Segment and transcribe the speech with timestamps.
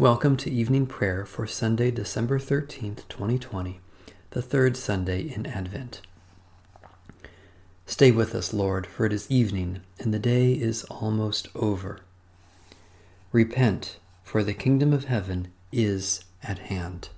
[0.00, 3.80] Welcome to evening prayer for Sunday, December 13th, 2020,
[4.30, 6.02] the third Sunday in Advent.
[7.84, 11.98] Stay with us, Lord, for it is evening, and the day is almost over.
[13.32, 17.08] Repent, for the kingdom of heaven is at hand.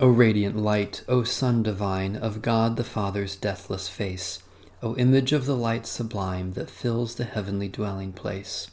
[0.00, 4.40] O radiant light, O Sun divine, of God the Father's deathless face,
[4.82, 8.72] O image of the light sublime that fills the heavenly dwelling place.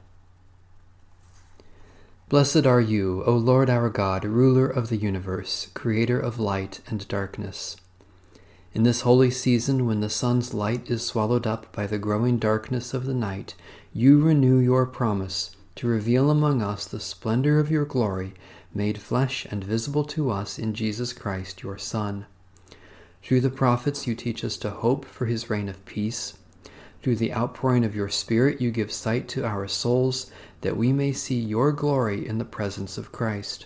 [2.31, 7.05] Blessed are you, O Lord our God, ruler of the universe, creator of light and
[7.09, 7.75] darkness.
[8.73, 12.93] In this holy season, when the sun's light is swallowed up by the growing darkness
[12.93, 13.55] of the night,
[13.91, 18.33] you renew your promise to reveal among us the splendor of your glory,
[18.73, 22.27] made flesh and visible to us in Jesus Christ, your Son.
[23.21, 26.35] Through the prophets, you teach us to hope for his reign of peace
[27.01, 30.29] through the outpouring of your Spirit, you give sight to our souls,
[30.61, 33.65] that we may see your glory in the presence of Christ.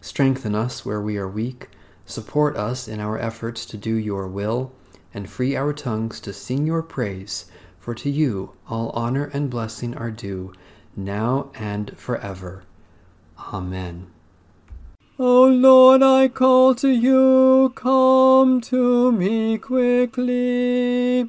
[0.00, 1.68] Strengthen us where we are weak,
[2.06, 4.72] support us in our efforts to do your will,
[5.12, 9.96] and free our tongues to sing your praise, for to you all honor and blessing
[9.96, 10.52] are due,
[10.96, 12.64] now and forever.
[13.52, 14.08] Amen.
[15.18, 21.28] O Lord, I call to you, come to me quickly.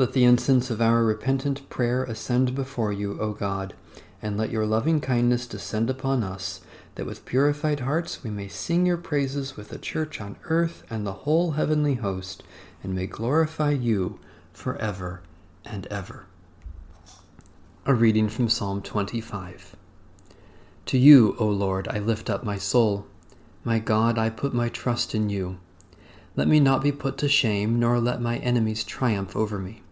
[0.00, 3.74] Let the incense of our repentant prayer ascend before you, O God,
[4.22, 6.62] and let your loving kindness descend upon us,
[6.94, 11.06] that with purified hearts we may sing your praises with the church on earth and
[11.06, 12.42] the whole heavenly host,
[12.82, 14.18] and may glorify you
[14.54, 15.20] for ever
[15.66, 16.24] and ever.
[17.84, 19.76] A reading from Psalm 25.
[20.86, 23.06] To you, O Lord, I lift up my soul.
[23.64, 25.60] My God, I put my trust in you.
[26.36, 29.82] Let me not be put to shame, nor let my enemies triumph over me.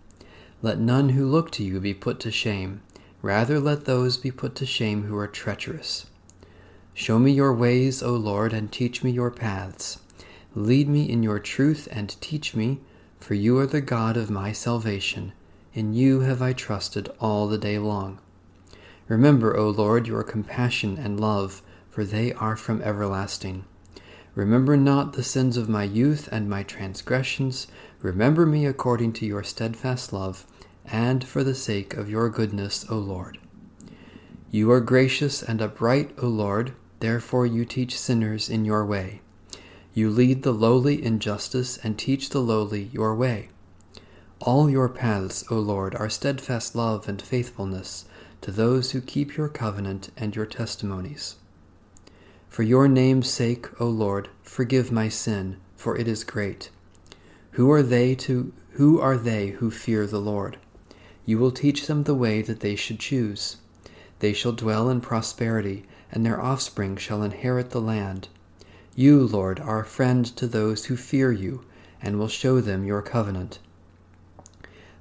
[0.61, 2.83] Let none who look to you be put to shame.
[3.23, 6.07] Rather, let those be put to shame who are treacherous.
[6.95, 10.01] Show me your ways, O Lord, and teach me your paths.
[10.55, 12.81] Lead me in your truth and teach me,
[13.21, 15.33] for you are the God of my salvation.
[15.75, 18.19] In you have I trusted all the day long.
[19.07, 23.65] Remember, O Lord, your compassion and love, for they are from everlasting.
[24.39, 27.67] Remember not the sins of my youth and my transgressions.
[28.01, 30.47] Remember me according to your steadfast love,
[30.87, 33.39] and for the sake of your goodness, O Lord.
[34.53, 39.23] You are gracious and upright, O Lord, therefore you teach sinners in your way.
[39.93, 43.49] You lead the lowly in justice and teach the lowly your way.
[44.39, 48.05] All your paths, O Lord, are steadfast love and faithfulness
[48.43, 51.35] to those who keep your covenant and your testimonies.
[52.49, 56.71] For your name's sake, O Lord, forgive my sin, for it is great.
[57.53, 60.57] Who are they to who are they who fear the Lord?
[61.27, 63.57] You will teach them the way that they should choose.
[64.21, 68.29] They shall dwell in prosperity, and their offspring shall inherit the land.
[68.95, 71.65] You, Lord, are a friend to those who fear you,
[72.01, 73.59] and will show them your covenant.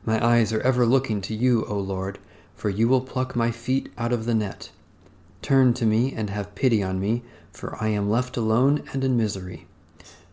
[0.03, 2.19] My eyes are ever looking to you, O Lord,
[2.55, 4.71] for you will pluck my feet out of the net.
[5.47, 7.23] Turn to me and have pity on me,
[7.53, 9.65] for I am left alone and in misery.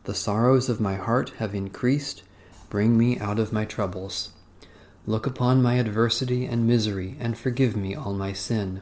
[0.03, 2.25] The sorrows of my heart have increased.
[2.69, 4.31] Bring me out of my troubles.
[5.07, 8.81] Look upon my adversity and misery, and forgive me all my sin.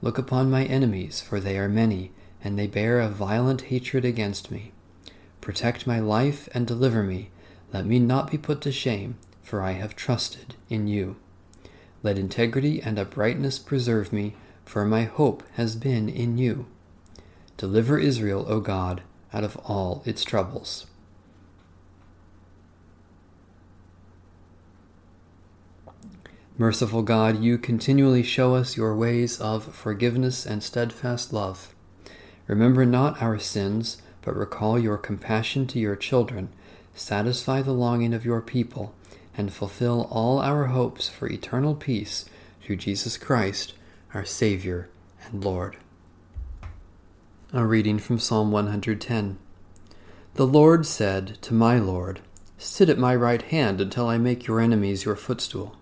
[0.00, 2.10] Look upon my enemies, for they are many,
[2.42, 4.72] and they bear a violent hatred against me.
[5.40, 7.30] Protect my life and deliver me.
[7.72, 11.14] Let me not be put to shame, for I have trusted in you.
[12.02, 16.66] Let integrity and uprightness preserve me, for my hope has been in you.
[17.56, 20.86] Deliver Israel, O God, out of all its troubles.
[26.58, 31.74] Merciful God, you continually show us your ways of forgiveness and steadfast love.
[32.46, 36.50] Remember not our sins, but recall your compassion to your children.
[36.94, 38.94] Satisfy the longing of your people,
[39.36, 42.26] and fulfill all our hopes for eternal peace
[42.60, 43.72] through Jesus Christ,
[44.14, 44.90] our Savior
[45.24, 45.78] and Lord.
[47.54, 49.38] A reading from Psalm 110.
[50.34, 52.20] The Lord said to my Lord,
[52.58, 55.76] Sit at my right hand until I make your enemies your footstool.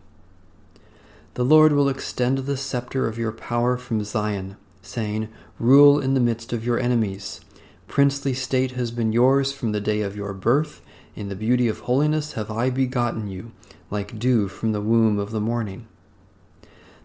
[1.34, 5.28] The Lord will extend the scepter of your power from Zion, saying,
[5.58, 7.40] Rule in the midst of your enemies.
[7.88, 10.82] Princely state has been yours from the day of your birth.
[11.16, 13.50] In the beauty of holiness have I begotten you,
[13.90, 15.88] like dew from the womb of the morning.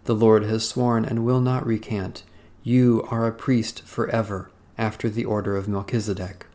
[0.05, 2.23] The Lord has sworn and will not recant.
[2.63, 6.47] You are a priest forever, after the order of Melchizedek.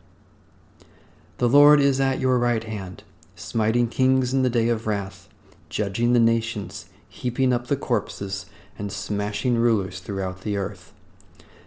[1.37, 3.03] The Lord is at your right hand,
[3.35, 5.29] smiting kings in the day of wrath,
[5.69, 8.45] judging the nations heaping up the corpses
[8.79, 10.93] and smashing rulers throughout the earth.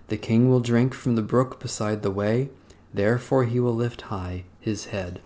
[0.08, 2.48] The king will drink from the brook beside the way,
[2.94, 5.20] therefore he will lift high his head.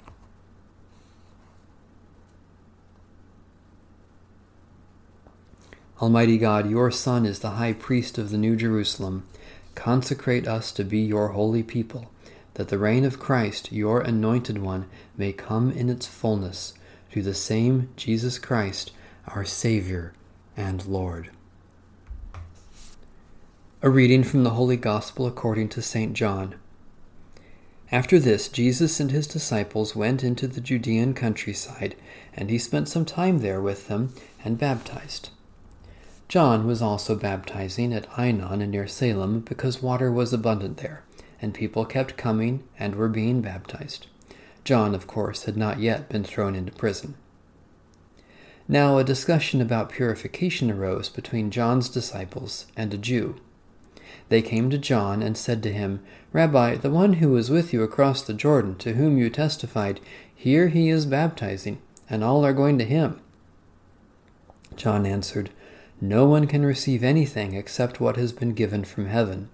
[6.01, 9.25] Almighty God, your Son is the high priest of the New Jerusalem.
[9.75, 12.09] Consecrate us to be your holy people,
[12.55, 14.87] that the reign of Christ, your anointed one,
[15.17, 16.75] may come in its fullness,
[17.11, 18.93] through the same Jesus Christ,
[19.27, 20.13] our Savior
[20.57, 21.31] and Lord.
[23.83, 26.13] A reading from the Holy Gospel according to St.
[26.13, 26.55] John.
[27.91, 31.97] After this, Jesus and his disciples went into the Judean countryside,
[32.35, 34.15] and he spent some time there with them
[34.45, 35.31] and baptized.
[36.29, 41.03] John was also baptizing at Aenon near Salem because water was abundant there,
[41.41, 44.07] and people kept coming and were being baptized.
[44.63, 47.15] John, of course, had not yet been thrown into prison.
[48.69, 53.37] Now a discussion about purification arose between John's disciples and a Jew.
[54.29, 56.01] They came to John and said to him,
[56.35, 60.01] Rabbi, the one who was with you across the Jordan, to whom you testified,
[60.35, 61.79] here he is baptizing,
[62.11, 63.19] and all are going to him.
[64.77, 65.49] John answered,
[66.01, 69.49] No one can receive anything except what has been given from heaven.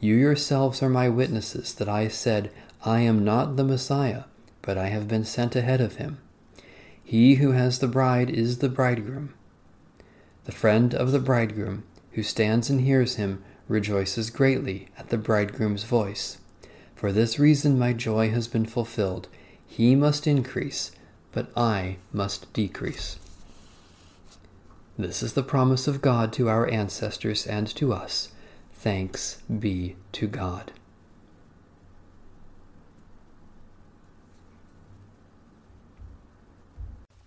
[0.00, 2.50] You yourselves are my witnesses that I said,
[2.84, 4.24] I am not the Messiah,
[4.62, 6.18] but I have been sent ahead of him.
[7.04, 9.34] He who has the bride is the bridegroom.
[10.44, 15.84] The friend of the bridegroom, who stands and hears him, rejoices greatly at the bridegroom's
[15.84, 16.38] voice.
[16.96, 19.28] For this reason my joy has been fulfilled.
[19.66, 20.92] He must increase,
[21.32, 23.18] but I must decrease.
[24.98, 28.30] This is the promise of God to our ancestors and to us.
[28.74, 30.72] Thanks be to God.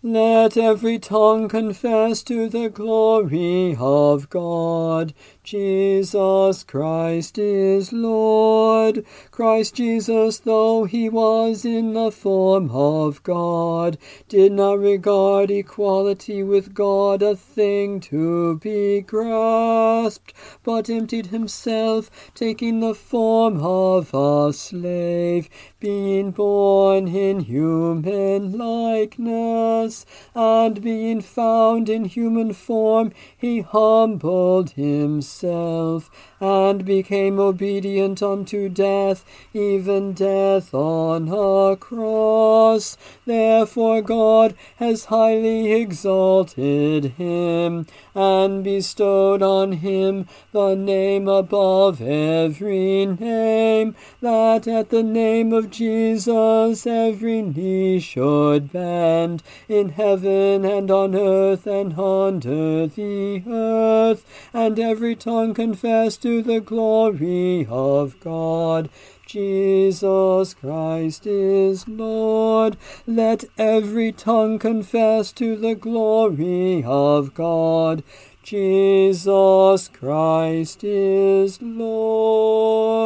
[0.08, 5.16] Let every tongue confess to the glory of God.
[5.44, 9.04] Jesus Christ is Lord.
[9.32, 13.98] Christ Jesus, though he was in the form of God,
[14.30, 22.80] did not regard equality with God a thing to be grasped, but emptied himself, taking
[22.80, 29.95] the form of a slave, being born in human likeness
[30.34, 36.10] and being found in human form, he humbled himself,
[36.40, 39.24] and became obedient unto death,
[39.54, 42.98] even death on a cross.
[43.26, 53.96] Therefore God has highly exalted him, and bestowed on him the name above every name,
[54.22, 59.44] that at the name of Jesus every knee should bend,
[59.80, 66.62] in heaven and on earth and under the earth, and every tongue confess to the
[66.62, 68.90] glory of God.
[69.26, 72.78] Jesus Christ is Lord.
[73.06, 78.04] Let every tongue confess to the glory of God.
[78.44, 83.05] Jesus Christ is Lord.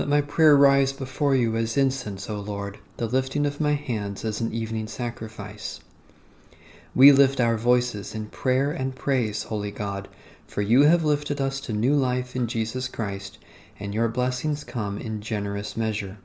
[0.00, 4.24] Let my prayer rise before you as incense, O Lord, the lifting of my hands
[4.24, 5.80] as an evening sacrifice.
[6.94, 10.08] We lift our voices in prayer and praise, Holy God,
[10.46, 13.36] for you have lifted us to new life in Jesus Christ,
[13.78, 16.16] and your blessings come in generous measure.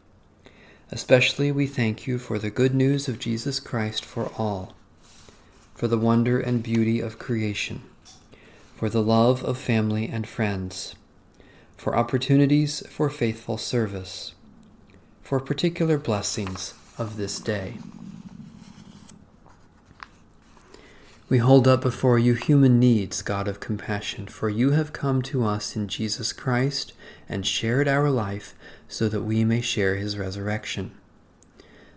[0.90, 4.74] Especially we thank you for the good news of Jesus Christ for all,
[5.74, 7.82] for the wonder and beauty of creation,
[8.78, 10.96] for the love of family and friends,
[11.78, 14.34] for opportunities for faithful service,
[15.22, 17.78] for particular blessings of this day.
[21.28, 25.44] We hold up before you human needs, God of compassion, for you have come to
[25.44, 26.94] us in Jesus Christ
[27.28, 28.54] and shared our life
[28.88, 30.92] so that we may share his resurrection.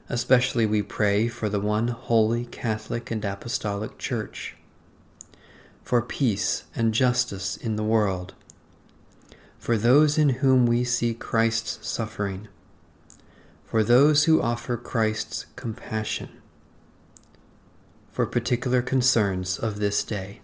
[0.09, 4.57] Especially we pray for the one holy Catholic and Apostolic Church,
[5.85, 8.33] for peace and justice in the world,
[9.59, 12.49] for those in whom we see Christ's suffering,
[13.65, 16.31] for those who offer Christ's compassion
[18.19, 20.41] for particular concerns of this day.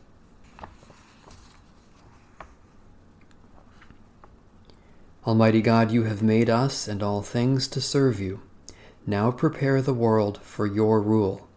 [5.26, 8.42] Almighty God, you have made us and all things to serve you.
[9.04, 11.48] Now prepare the world for your rule.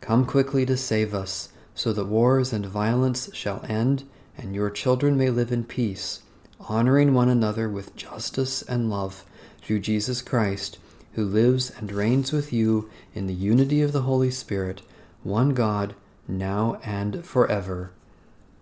[0.00, 4.02] Come quickly to save us, so that wars and violence shall end,
[4.36, 6.22] and your children may live in peace,
[6.68, 9.24] honoring one another with justice and love,
[9.62, 10.78] through Jesus Christ,
[11.14, 14.82] who lives and reigns with you in the unity of the Holy Spirit
[15.22, 15.94] one God,
[16.28, 17.90] now and forever.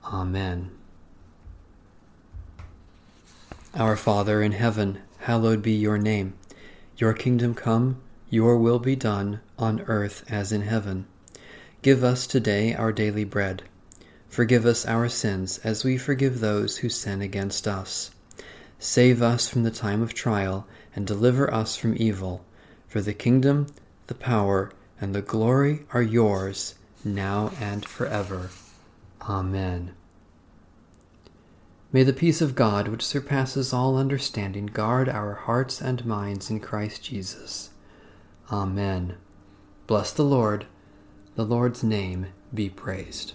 [0.04, 0.70] Amen.
[3.74, 6.34] Our Father in heaven, hallowed be your name.
[6.96, 11.06] Your kingdom come, your will be done, on earth as in heaven.
[11.82, 13.64] Give us today our daily bread.
[14.32, 18.12] Forgive us our sins as we forgive those who sin against us.
[18.78, 22.42] Save us from the time of trial and deliver us from evil.
[22.88, 23.66] For the kingdom,
[24.06, 28.48] the power, and the glory are yours now and forever.
[29.20, 29.92] Amen.
[31.92, 36.58] May the peace of God, which surpasses all understanding, guard our hearts and minds in
[36.58, 37.68] Christ Jesus.
[38.50, 39.16] Amen.
[39.86, 40.64] Bless the Lord.
[41.36, 43.34] The Lord's name be praised.